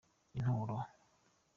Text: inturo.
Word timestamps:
inturo. 0.37 0.77